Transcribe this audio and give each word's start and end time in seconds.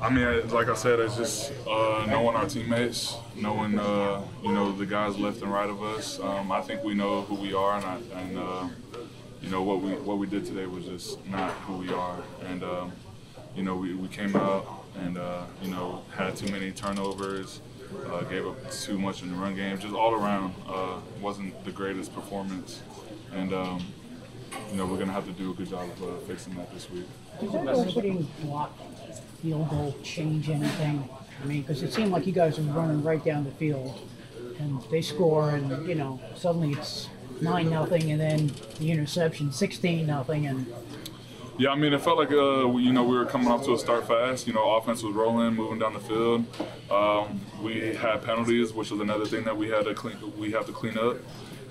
I 0.00 0.10
mean, 0.10 0.48
like 0.50 0.68
I 0.68 0.74
said, 0.74 1.00
it's 1.00 1.16
just 1.16 1.52
uh, 1.66 2.06
knowing 2.08 2.36
our 2.36 2.46
teammates, 2.46 3.16
knowing 3.34 3.78
uh, 3.78 4.22
you 4.42 4.52
know 4.52 4.72
the 4.72 4.86
guys 4.86 5.18
left 5.18 5.42
and 5.42 5.52
right 5.52 5.68
of 5.68 5.82
us. 5.82 6.20
Um, 6.20 6.52
I 6.52 6.60
think 6.60 6.84
we 6.84 6.94
know 6.94 7.22
who 7.22 7.34
we 7.34 7.54
are, 7.54 7.76
and, 7.76 7.84
I, 7.84 8.20
and 8.20 8.38
uh, 8.38 8.68
you 9.40 9.50
know 9.50 9.62
what 9.62 9.80
we 9.80 9.92
what 9.92 10.18
we 10.18 10.26
did 10.26 10.44
today 10.44 10.66
was 10.66 10.84
just 10.84 11.24
not 11.26 11.50
who 11.50 11.78
we 11.78 11.92
are. 11.92 12.18
And 12.46 12.62
um, 12.62 12.92
you 13.56 13.62
know 13.62 13.76
we, 13.76 13.94
we 13.94 14.08
came 14.08 14.36
out 14.36 14.84
and 14.98 15.16
uh, 15.18 15.44
you 15.62 15.70
know 15.70 16.02
had 16.14 16.36
too 16.36 16.50
many 16.52 16.72
turnovers, 16.72 17.60
uh, 18.10 18.20
gave 18.22 18.46
up 18.46 18.70
too 18.70 18.98
much 18.98 19.22
in 19.22 19.30
the 19.30 19.36
run 19.36 19.54
game. 19.56 19.78
Just 19.78 19.94
all 19.94 20.14
around 20.14 20.54
uh, 20.68 20.98
wasn't 21.20 21.64
the 21.64 21.72
greatest 21.72 22.14
performance. 22.14 22.82
And 23.32 23.52
um, 23.52 23.84
you 24.70 24.76
know 24.76 24.86
we're 24.86 24.98
gonna 24.98 25.12
have 25.12 25.26
to 25.26 25.32
do 25.32 25.50
a 25.50 25.54
good 25.54 25.68
job 25.68 25.88
of 26.02 26.22
fixing 26.24 26.54
that 26.54 26.72
this 26.72 26.90
week. 26.90 27.06
Does 27.40 27.52
that 27.52 27.68
opening 27.68 28.28
block 28.42 28.76
field 29.42 29.68
goal 29.70 29.94
change 30.02 30.48
anything? 30.48 31.08
I 31.42 31.46
mean, 31.46 31.62
because 31.62 31.82
it 31.82 31.92
seemed 31.92 32.12
like 32.12 32.26
you 32.26 32.32
guys 32.32 32.58
were 32.58 32.64
running 32.72 33.02
right 33.02 33.22
down 33.24 33.44
the 33.44 33.50
field, 33.52 33.98
and 34.58 34.80
they 34.90 35.02
score, 35.02 35.50
and 35.50 35.86
you 35.86 35.94
know, 35.94 36.20
suddenly 36.34 36.72
it's 36.72 37.08
nine 37.40 37.70
nothing, 37.70 38.10
and 38.10 38.20
then 38.20 38.52
the 38.78 38.90
interception, 38.90 39.52
sixteen 39.52 40.06
nothing, 40.06 40.46
and 40.46 40.66
yeah, 41.58 41.70
I 41.70 41.74
mean, 41.74 41.94
it 41.94 42.02
felt 42.02 42.18
like 42.18 42.32
uh, 42.32 42.68
we, 42.68 42.82
you 42.82 42.92
know 42.92 43.04
we 43.04 43.16
were 43.16 43.24
coming 43.24 43.48
off 43.48 43.64
to 43.64 43.72
a 43.72 43.78
start 43.78 44.06
fast. 44.06 44.46
You 44.46 44.52
know, 44.52 44.76
offense 44.76 45.02
was 45.02 45.14
rolling, 45.14 45.54
moving 45.54 45.78
down 45.78 45.94
the 45.94 46.00
field. 46.00 46.44
Um, 46.90 47.40
we 47.62 47.94
had 47.94 48.22
penalties, 48.22 48.72
which 48.72 48.90
was 48.90 49.00
another 49.00 49.24
thing 49.24 49.44
that 49.44 49.56
we 49.56 49.68
had 49.68 49.86
to 49.86 49.94
clean. 49.94 50.16
We 50.38 50.50
have 50.52 50.66
to 50.66 50.72
clean 50.72 50.98
up. 50.98 51.16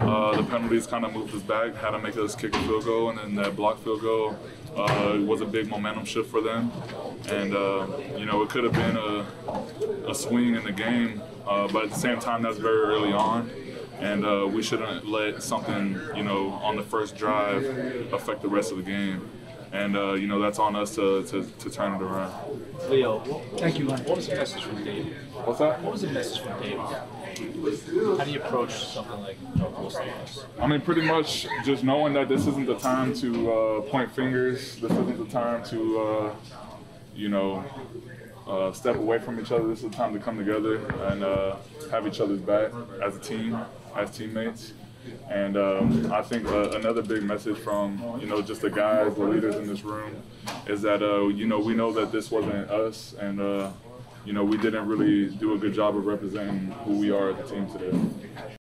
Uh, 0.00 0.36
the 0.36 0.42
penalties 0.44 0.86
kind 0.86 1.04
of 1.04 1.12
moved 1.12 1.34
us 1.34 1.42
back, 1.42 1.74
had 1.76 1.90
to 1.90 1.98
make 1.98 2.16
us 2.16 2.34
kick 2.34 2.54
a 2.54 2.58
field 2.60 2.84
goal, 2.84 3.10
and 3.10 3.18
then 3.18 3.34
that 3.36 3.54
block 3.54 3.82
field 3.82 4.00
goal 4.00 4.36
uh, 4.76 5.18
was 5.24 5.40
a 5.40 5.44
big 5.44 5.68
momentum 5.68 6.04
shift 6.04 6.30
for 6.30 6.40
them. 6.40 6.72
And 7.28 7.54
uh, 7.54 7.86
you 8.16 8.26
know, 8.26 8.42
it 8.42 8.48
could 8.48 8.64
have 8.64 8.72
been 8.72 8.96
a, 8.96 10.10
a 10.10 10.14
swing 10.14 10.56
in 10.56 10.64
the 10.64 10.72
game, 10.72 11.22
uh, 11.46 11.68
but 11.68 11.84
at 11.84 11.90
the 11.90 11.98
same 11.98 12.18
time, 12.18 12.42
that's 12.42 12.58
very 12.58 12.82
early 12.82 13.12
on. 13.12 13.50
And 14.00 14.26
uh, 14.26 14.48
we 14.50 14.62
shouldn't 14.62 15.06
let 15.06 15.42
something, 15.42 16.00
you 16.16 16.24
know, 16.24 16.50
on 16.54 16.76
the 16.76 16.82
first 16.82 17.16
drive 17.16 17.64
affect 18.12 18.42
the 18.42 18.48
rest 18.48 18.72
of 18.72 18.78
the 18.78 18.82
game 18.82 19.30
and 19.74 19.96
uh, 19.96 20.12
you 20.12 20.28
know 20.28 20.40
that's 20.40 20.60
on 20.60 20.76
us 20.76 20.94
to, 20.94 21.24
to, 21.24 21.44
to 21.58 21.68
turn 21.68 21.94
it 21.94 22.02
around. 22.02 22.32
Leo, 22.88 23.18
thank 23.56 23.78
you. 23.78 23.88
What 23.88 24.16
was 24.16 24.28
the 24.28 24.36
message 24.36 24.62
from 24.62 24.84
Dave? 24.84 25.16
What's 25.44 25.58
that? 25.58 25.82
What 25.82 25.92
was 25.92 26.02
the 26.02 26.10
message 26.10 26.40
from 26.40 26.62
Dave? 26.62 26.78
How 27.38 28.24
do 28.24 28.30
you 28.30 28.40
approach 28.42 28.72
something 28.72 29.20
like 29.20 29.36
loss? 29.58 29.96
I 30.60 30.66
mean, 30.66 30.80
pretty 30.80 31.02
much 31.02 31.46
just 31.64 31.82
knowing 31.82 32.12
that 32.14 32.28
this 32.28 32.46
isn't 32.46 32.66
the 32.66 32.78
time 32.78 33.14
to 33.14 33.52
uh, 33.52 33.80
point 33.82 34.12
fingers. 34.12 34.76
This 34.76 34.90
isn't 34.92 35.18
the 35.18 35.32
time 35.32 35.64
to, 35.64 36.00
uh, 36.00 36.34
you 37.14 37.28
know, 37.28 37.64
uh, 38.46 38.72
step 38.72 38.96
away 38.96 39.18
from 39.18 39.40
each 39.40 39.50
other. 39.50 39.66
This 39.66 39.82
is 39.82 39.90
the 39.90 39.96
time 39.96 40.12
to 40.12 40.20
come 40.20 40.38
together 40.38 40.76
and 41.08 41.24
uh, 41.24 41.56
have 41.90 42.06
each 42.06 42.20
other's 42.20 42.40
back 42.40 42.72
as 43.02 43.16
a 43.16 43.20
team, 43.20 43.58
as 43.96 44.10
teammates. 44.10 44.72
And 45.28 45.56
um, 45.56 46.12
I 46.12 46.22
think 46.22 46.46
uh, 46.46 46.70
another 46.70 47.02
big 47.02 47.24
message 47.24 47.58
from 47.58 48.18
you 48.20 48.26
know 48.26 48.40
just 48.40 48.62
the 48.62 48.70
guys, 48.70 49.14
the 49.14 49.24
leaders 49.24 49.56
in 49.56 49.66
this 49.66 49.82
room, 49.82 50.22
is 50.66 50.82
that 50.82 51.02
uh, 51.02 51.28
you 51.28 51.46
know 51.46 51.58
we 51.58 51.74
know 51.74 51.92
that 51.92 52.10
this 52.12 52.30
wasn't 52.30 52.70
us, 52.70 53.14
and 53.20 53.40
uh, 53.40 53.70
you 54.24 54.32
know 54.32 54.44
we 54.44 54.56
didn't 54.56 54.86
really 54.86 55.34
do 55.36 55.54
a 55.54 55.58
good 55.58 55.74
job 55.74 55.96
of 55.96 56.06
representing 56.06 56.70
who 56.84 56.98
we 56.98 57.10
are 57.10 57.30
as 57.30 57.50
a 57.50 57.54
team 57.54 57.66
today. 57.70 58.63